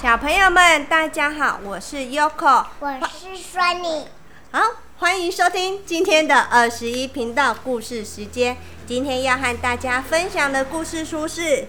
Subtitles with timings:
[0.00, 4.06] 小朋友们，大家好，我是 Yoko，我是 Sunny。
[4.50, 4.62] 好，
[4.96, 8.56] 欢迎收听今天的二十一频道故事时间。
[8.86, 11.42] 今天要和大家分享的故事书是《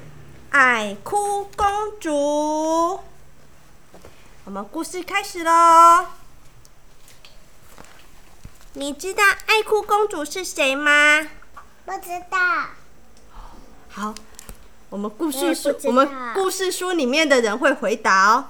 [0.49, 2.10] 爱哭公主》。
[4.46, 6.06] 我们故事开始喽。
[8.76, 11.28] 你知道爱哭公主是谁吗？
[11.84, 12.38] 不知道。
[13.90, 14.16] 好，
[14.92, 18.48] 我们故事书我们故事书里面的人会回答哦。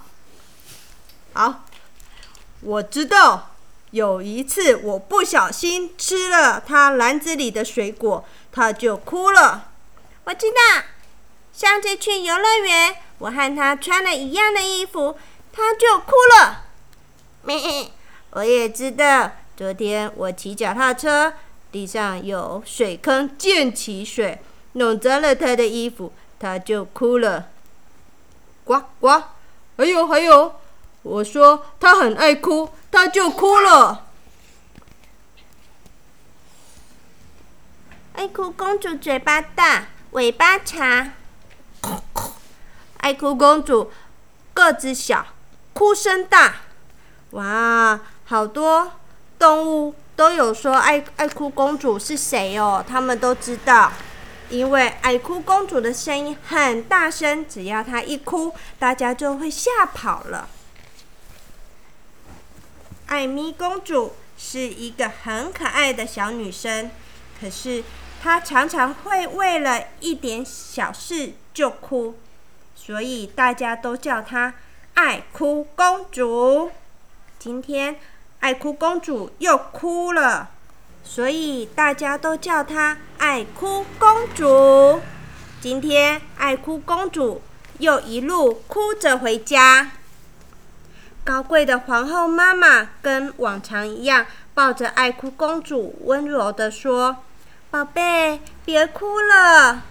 [1.33, 1.65] 好，
[2.61, 3.47] 我知道。
[3.91, 9.69] 有一次，我不小心吃了他篮子里的水果，他就哭了。
[10.23, 10.83] 我知道，
[11.53, 15.17] 上次去游乐园，我和他穿了一样的衣服，
[15.53, 16.63] 他就哭了。
[17.43, 17.91] 咩，
[18.31, 21.33] 我也知道，昨天我骑脚踏车，
[21.71, 27.49] 地上有水坑溅起水，弄脏了他的衣服，他就哭了。
[28.63, 29.23] 呱呱，
[29.77, 30.55] 还有还有，
[31.03, 34.07] 我说他很爱哭，他就哭了。
[38.13, 41.11] 爱哭公主嘴巴大，尾巴长。
[42.97, 43.91] 爱哭公主
[44.53, 45.27] 个子小，
[45.73, 46.55] 哭声大。
[47.31, 48.91] 哇，好多
[49.37, 53.91] 动物都有说爱爱哭公主是谁哦，他们都知道，
[54.51, 60.49] 因为爱哭公主的声音很大声，只要她一哭，大家就会吓跑了。
[63.07, 66.91] 艾米公主是一个很可爱的小女生，
[67.39, 67.81] 可是
[68.21, 72.15] 她常常会为了一点小事就哭，
[72.75, 74.53] 所以大家都叫她
[74.95, 76.71] 爱哭公主。
[77.39, 77.95] 今天
[78.41, 80.51] 爱哭公主又哭了，
[81.03, 85.01] 所以大家都叫她爱哭公主。
[85.59, 87.41] 今天爱哭公主
[87.79, 89.91] 又一路哭着回家。
[91.23, 97.17] 高贵的皇后妈妈跟往常一样，抱着爱哭公主，温柔地说
[97.69, 99.83] ：“宝贝，别哭了，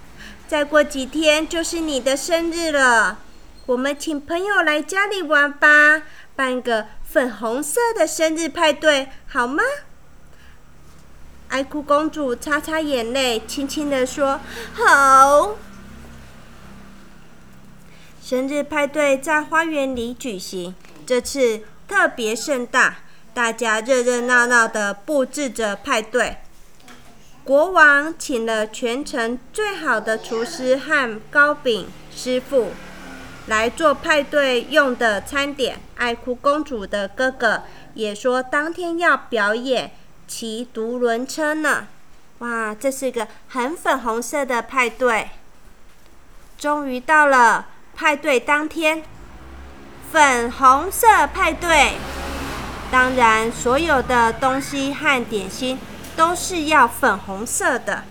[0.49, 3.19] 再过几天就是你的生日了，
[3.67, 6.03] 我们请朋友来家里玩吧，
[6.35, 9.63] 办个粉红色的生日派对，好吗？”
[11.51, 14.41] 爱哭公主擦擦眼泪，轻轻地说
[14.73, 15.57] ：“好。”
[18.23, 20.75] 生日派对在花园里举行，
[21.05, 22.99] 这次特别盛大，
[23.35, 26.37] 大家热热闹闹地布置着派对。
[27.43, 32.71] 国王请了全城最好的厨师和糕饼师傅
[33.49, 35.81] 来做派对用的餐点。
[35.97, 39.91] 爱哭公主的哥哥也说，当天要表演
[40.31, 41.89] 骑独轮车呢。
[42.39, 45.29] 哇，这是个很粉红色的派对。
[46.57, 49.03] 终于到了派对当天，
[50.13, 51.95] 粉红色派对。
[52.93, 55.77] 当然，所有的东西和点心
[56.17, 58.05] 都是要粉红色的。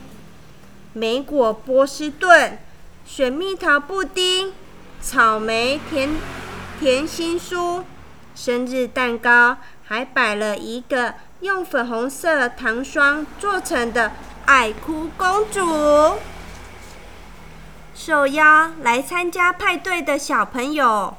[0.92, 2.60] 莓果波士顿、
[3.08, 4.54] 水蜜桃布丁、
[5.02, 6.18] 草莓甜
[6.82, 7.84] 甜心酥、
[8.36, 14.12] 生日蛋糕，还摆了一个用粉红色糖霜做成的
[14.46, 16.20] 爱哭公主。
[17.96, 21.16] 受邀来参加派对的小朋友，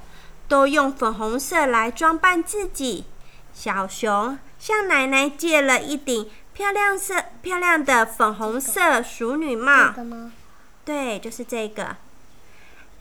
[0.49, 3.05] 都用粉红色来装扮自己。
[3.55, 10.05] 小熊向奶奶借了一顶漂亮色、漂亮的粉红色淑女帽这。
[10.05, 10.31] 个？
[10.85, 11.97] 对，就是这个。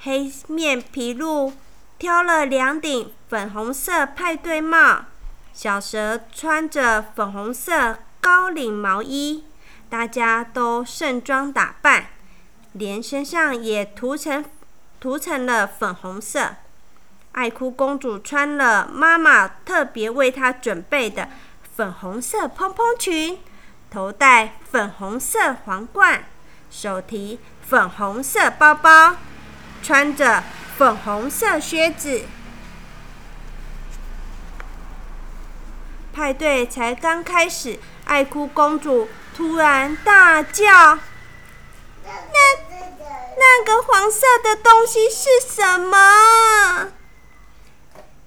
[0.01, 1.53] 黑面皮鹿
[1.97, 5.05] 挑了两顶粉红色派对帽，
[5.53, 9.43] 小蛇穿着粉红色高领毛衣，
[9.89, 12.07] 大家都盛装打扮，
[12.73, 14.45] 连身上也涂成
[14.99, 16.55] 涂成了粉红色。
[17.33, 21.29] 爱哭公主穿了妈妈特别为她准备的
[21.75, 23.39] 粉红色蓬蓬裙，
[23.91, 26.23] 头戴粉红色皇冠，
[26.71, 29.15] 手提粉红色包包，
[29.83, 30.43] 穿着
[30.77, 32.23] 粉红色靴子。
[36.19, 39.07] 派对才刚开始，爱哭公主
[39.37, 40.65] 突然大叫
[42.03, 42.11] ：“那
[43.37, 46.91] 那个黄色的东西是什么？”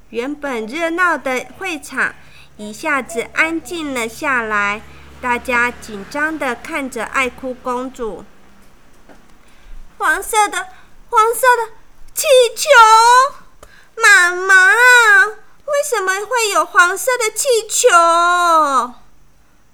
[0.09, 2.15] 原本热闹的会场
[2.57, 4.81] 一下子安静了下来，
[5.21, 8.25] 大家紧张的看着爱哭公主。
[9.99, 10.69] 黄色的，
[11.11, 11.73] 黄色的
[12.15, 12.71] 气球，
[13.97, 17.89] 妈妈，为什怎么会有黄色的气球？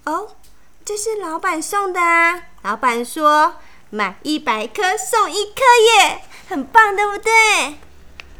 [0.05, 0.37] 哦，
[0.85, 2.43] 这是老板送的啊！
[2.61, 3.55] 老板说
[3.89, 5.63] 买一百颗送一颗
[5.97, 7.79] 耶，很棒，对不对？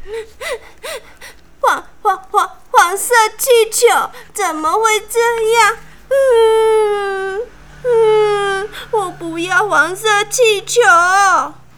[1.61, 3.87] 黄黄黄黄色气球
[4.35, 5.19] 怎么会这
[5.57, 5.77] 样？
[6.09, 7.41] 嗯
[7.85, 10.79] 嗯，我不要黄色气球，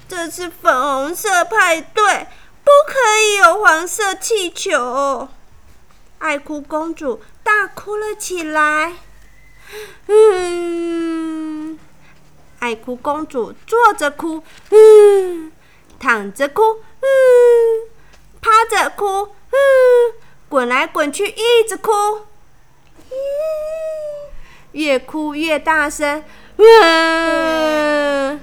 [0.09, 2.27] 这是粉红色派对，
[2.65, 5.29] 不可以有黄色气球。
[6.21, 8.93] 爱哭公主大哭了起来。
[10.07, 11.79] 嗯，
[12.59, 15.51] 爱哭公主坐着哭，嗯，
[15.99, 16.61] 躺着哭，
[16.99, 17.07] 嗯，
[18.39, 19.57] 趴着哭，嗯，
[20.47, 21.91] 滚来滚去一直哭，
[23.09, 23.15] 嗯，
[24.73, 26.23] 越哭越大声，
[26.57, 28.39] 嗯，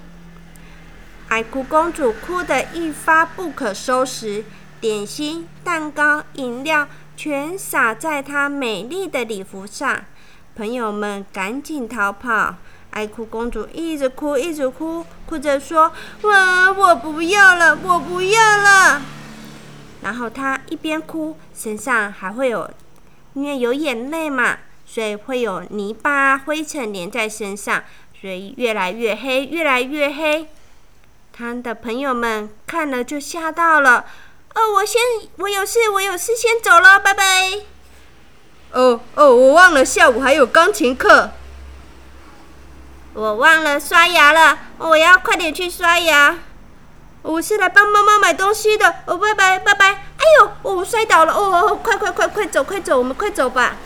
[1.29, 4.45] 爱哭公主哭得一发不可收拾，
[4.81, 10.05] 点心、蛋糕、饮料全洒在她美丽的礼服上。
[10.55, 12.55] 朋友们赶紧逃跑，
[12.91, 15.93] 爱哭公主一直哭，一直哭，哭着说
[16.23, 19.03] ：“哇，我不要了，我不要了。”
[20.03, 22.71] 然后她一边哭，身上还会有，
[23.35, 24.57] 因为有眼泪嘛，
[24.87, 27.83] 所以会有泥巴、灰尘粘在身上，
[28.21, 30.47] 所以越来越黑，越来越黑。
[31.33, 34.05] 她的朋友们看了就吓到了。
[34.55, 35.01] 哦，我先，
[35.37, 37.61] 我有事，我有事，先走了，拜拜。
[38.73, 41.31] 哦哦，我忘了下午还有钢琴课。
[43.15, 46.39] 我忘了刷牙了，我要快点去刷牙。
[47.23, 48.97] 我是来帮妈妈买东西的。
[49.07, 49.87] 哦，拜拜拜拜。
[49.87, 51.33] 哎呦，我摔倒了。
[51.33, 53.77] 哦哦，快快快快走快走，我们快走吧。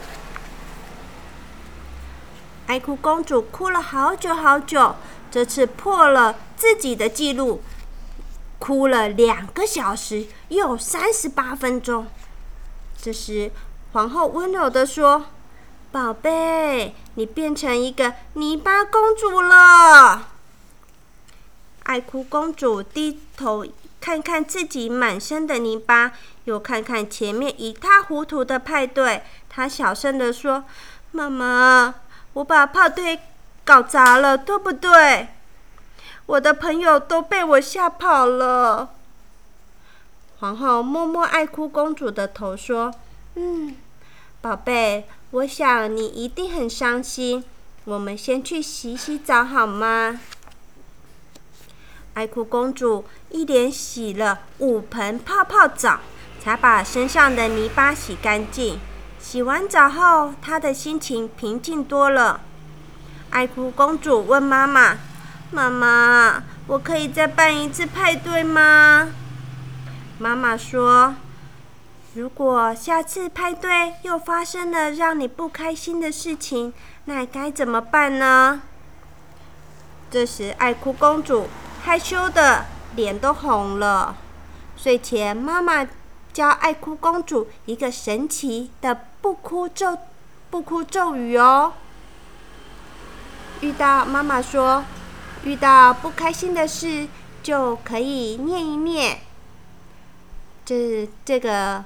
[2.66, 4.96] 爱哭公主哭了好久好久，
[5.30, 7.62] 这次破了自己的记录，
[8.62, 12.06] 哭了两个小时又三十八分钟。
[12.96, 13.50] 这时。
[13.92, 15.26] 皇后温柔的说
[15.92, 20.28] ：“宝贝，你变成一个泥巴公主了。”
[21.84, 23.66] 爱哭公主低头
[24.00, 26.12] 看看自己满身的泥巴，
[26.44, 30.64] 又看看前面一塌糊涂的派对，她小声的说
[31.12, 31.94] ：“妈妈，
[32.32, 33.18] 我把派对
[33.62, 35.28] 搞砸了，对不对？
[36.26, 38.90] 我的朋友都被我吓跑了。”
[40.40, 42.92] 皇后摸摸爱哭公主的头说。
[43.34, 43.76] 嗯，
[44.42, 47.42] 宝贝，我想你一定很伤心。
[47.84, 50.20] 我们先去洗洗澡好吗？
[52.12, 56.00] 爱哭公主一连洗了五盆泡泡澡，
[56.42, 58.78] 才把身上的泥巴洗干净。
[59.18, 62.42] 洗完澡后，她的心情平静多了。
[63.30, 64.98] 爱哭公主问妈妈
[65.52, 69.08] ：“妈妈，我可以再办一次派对吗？”
[70.18, 71.14] 妈妈说。
[72.14, 76.74] 如果下次派对又发生了让你不开心的事情，
[77.06, 78.60] 那该怎么办呢？
[80.10, 81.48] 这时，爱哭公主
[81.82, 82.66] 害羞的
[82.96, 84.14] 脸都红了。
[84.76, 85.86] 睡前，妈妈
[86.34, 89.96] 教爱哭公主一个神奇的不哭咒
[90.50, 91.72] 不哭咒语哦。
[93.62, 94.84] 遇到妈妈说，
[95.44, 97.08] 遇到不开心的事
[97.42, 99.18] 就可以念一念，
[100.64, 101.84] 这这个。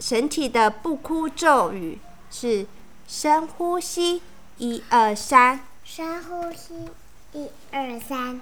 [0.00, 1.98] 神奇的不哭咒语
[2.30, 2.64] 是
[3.08, 4.22] 深呼吸，
[4.58, 5.58] 一二三。
[5.84, 6.88] 深呼吸，
[7.32, 8.40] 一二三。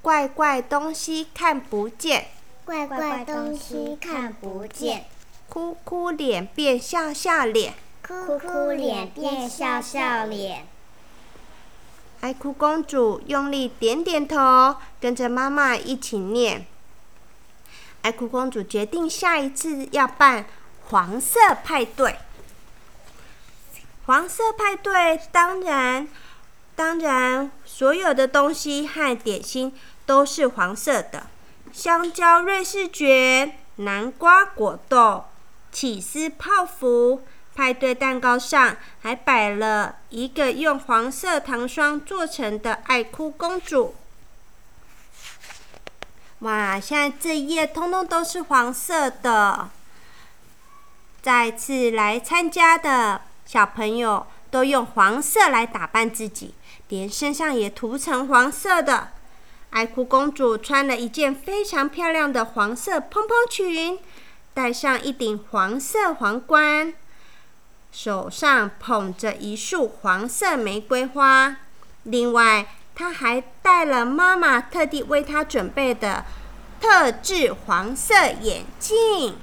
[0.00, 2.28] 怪怪东西看不见。
[2.64, 5.04] 怪怪东西看不见。
[5.50, 7.74] 哭哭脸变笑笑脸。
[8.02, 10.66] 哭哭脸变笑笑脸。
[12.26, 16.66] 爱哭公主用力点点头，跟着妈妈一起念。
[18.02, 20.44] 爱哭公主决定下一次要办
[20.88, 22.16] 黄色派对。
[24.06, 26.08] 黄色派对，当然，
[26.74, 29.72] 当然，所有的东西和点心
[30.04, 31.28] 都是黄色的：
[31.72, 35.22] 香蕉瑞士卷、南瓜果冻、
[35.70, 37.22] 起司泡芙。
[37.56, 43.94] 派对蛋糕上还摆了一个用黄色糖霜做成的爱哭公主。
[46.40, 46.78] 哇！
[46.78, 49.70] 现在这一页通通都是黄色的。
[51.22, 56.54] 再次来参加的小朋友都用黄色来打扮自己，
[56.88, 59.08] 连身上也涂成黄色的。
[59.70, 63.98] 爱哭公主穿了一件非常漂亮的黄色蓬蓬裙，
[64.54, 66.94] 戴上一顶黄色皇冠，
[67.98, 71.56] 手上捧着一束黄色玫瑰花。
[72.02, 76.26] 另外，她还戴了妈妈特地为她准备的
[76.78, 79.38] 特制黄色眼镜。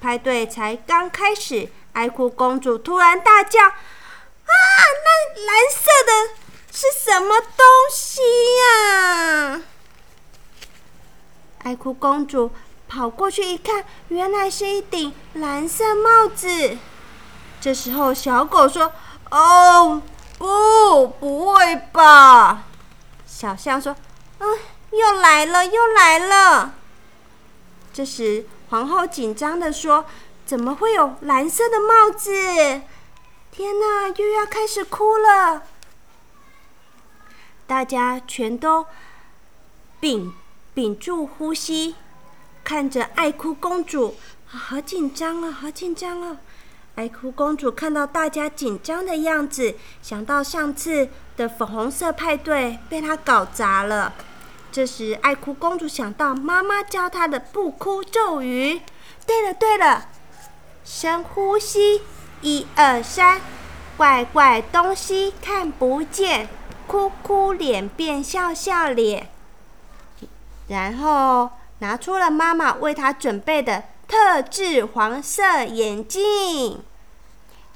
[0.00, 3.74] 派对才刚开始，爱哭公主突然大叫：“啊，
[4.46, 6.12] 那蓝色的
[6.70, 8.20] 是什么东西
[8.60, 9.62] 呀？”
[11.64, 12.52] 爱哭公主
[12.86, 16.78] 跑过去一看，原来是一顶蓝色帽子。
[17.60, 18.92] 这时候，小狗说
[19.30, 20.00] ：“哦，
[20.38, 22.64] 不，不会吧？”
[23.26, 23.92] 小象说
[24.40, 24.46] ：“啊，
[24.90, 26.74] 又来了，又来了。”
[27.92, 30.06] 这时，皇后紧张的说
[30.46, 32.30] ：“怎么会有蓝色的帽子？
[33.50, 35.64] 天哪，又要开始哭了！”
[37.66, 38.86] 大家全都
[40.00, 40.32] 屏
[40.72, 41.94] 屏住呼吸，
[42.64, 46.38] 看着爱哭公主，好紧张啊，好紧张啊！
[47.00, 54.12] 爱哭公主看到大家紧张的样子，想到上次的粉红色派对被她搞砸了。
[54.70, 58.82] 这时，爱哭公主想到妈妈教她的不哭咒语。
[59.26, 60.08] 对了对了，
[60.84, 62.02] 深呼吸，
[62.42, 63.40] 一二三，
[63.96, 66.50] 怪怪东西看不见。
[66.86, 69.30] 哭哭脸变笑笑脸，
[70.68, 76.82] 然后拿出了妈妈为她准备的特制黄色眼镜。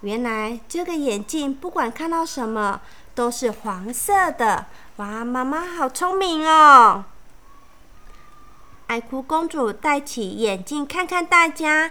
[0.05, 2.83] 原来这个眼镜不管看到什么
[3.15, 4.67] 都是黄色的。
[4.97, 7.07] 哇，妈妈好聪明哦！
[8.87, 11.91] 爱哭公主戴起眼镜看看大家，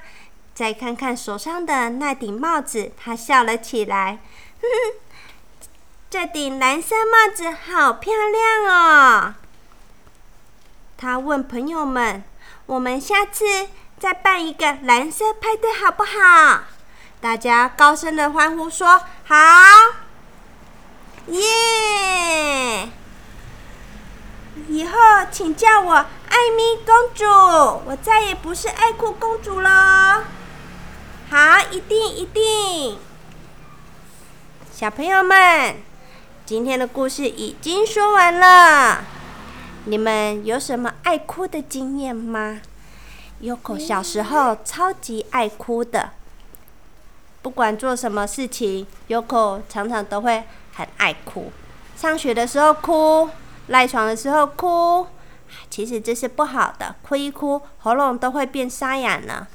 [0.53, 4.19] 再看看手上的那顶帽子，她笑了起来。
[4.61, 4.67] 哼。
[6.13, 9.33] 这顶蓝色帽子好漂亮哦！
[10.95, 12.23] 他问朋友们
[12.67, 13.67] ：“我们下次
[13.97, 16.65] 再办一个蓝色派对好不好？”
[17.23, 19.35] 大家高声的欢呼说：“好！”
[21.31, 22.89] 耶！
[24.67, 24.91] 以后
[25.31, 27.23] 请叫我艾米公主，
[27.85, 30.25] 我再也不是爱哭公主了。
[31.29, 32.99] 好，一定一定！
[34.73, 35.77] 小朋友们。
[36.45, 39.05] 今天的故事已经说完了，
[39.85, 42.59] 你们有什么爱哭的经验吗
[43.41, 46.09] ？Yoko 小时候超级爱哭的，
[47.43, 51.51] 不管做什么事情，Yoko 常常都会很爱哭。
[51.95, 53.29] 上学的时候哭，
[53.67, 55.05] 赖床的时候哭，
[55.69, 59.45] 其实这是不好的，哭一哭喉咙都会变沙哑呢。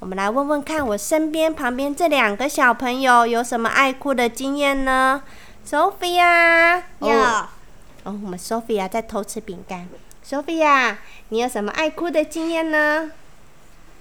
[0.00, 5.22] 我们来问问看，我身边旁边这两个小朋友有什么爱哭的经验呢
[5.66, 7.08] ？Sophia，有。
[7.08, 7.48] 哦，
[8.04, 9.88] 我们 Sophia 在偷吃饼干。
[10.28, 10.96] Sophia，
[11.30, 13.10] 你有什么爱哭的经验呢？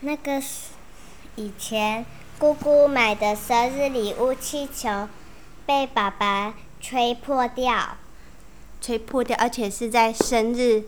[0.02, 0.72] 那个是
[1.36, 2.06] 以前
[2.38, 5.08] 姑姑买的生日礼物气球，
[5.66, 7.98] 被爸爸吹破掉。
[8.82, 10.84] 吹破掉，而且是在生日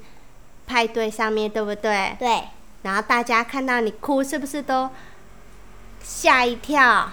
[0.68, 2.16] 派对上面对不对？
[2.20, 2.44] 对。
[2.84, 4.90] 然后大家看到你哭，是不是都
[6.04, 7.10] 吓一跳？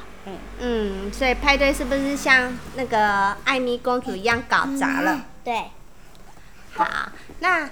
[0.58, 5.26] 嗯，所以派对是不是像那个艾米公主一样搞砸了？
[5.44, 5.70] 对。
[6.74, 6.86] 好，
[7.38, 7.70] 那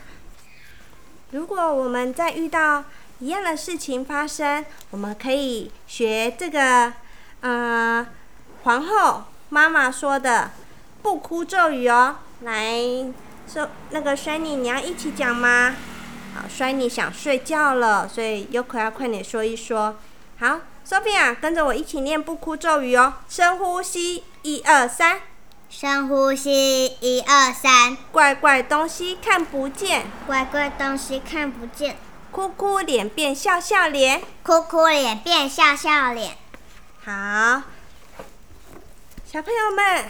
[1.32, 2.84] 如果我们在遇到
[3.22, 6.92] 一样的事情发生，我们可以学这个，
[7.40, 8.04] 呃，
[8.64, 10.50] 皇后妈妈说的
[11.02, 12.16] 不哭咒语哦。
[12.40, 12.80] 来，
[13.46, 15.76] 说那个 Shiny，你要一起讲吗？
[16.34, 19.98] 好，Shiny 想睡觉了，所以 Yoko 要快点说一说。
[20.40, 20.58] 好。
[20.84, 23.14] Sophia，跟着我一起念不哭咒语哦。
[23.28, 25.20] 深呼吸，一二三。
[25.70, 27.96] 深呼吸，一二三。
[28.10, 30.06] 怪怪东西看不见。
[30.26, 31.96] 怪怪东西看不见。
[32.32, 34.22] 哭哭脸变笑笑脸。
[34.42, 36.38] 哭哭脸变笑笑脸。
[37.04, 37.62] 好，
[39.30, 40.06] 小朋友们，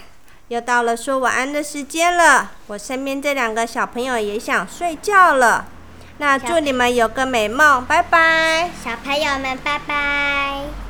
[0.46, 2.52] 又到了说晚安的时间了。
[2.68, 5.66] 我身边这两个小朋友也想睡觉了。
[6.18, 10.81] 那祝你们有个美梦，拜拜，小朋友们，拜拜。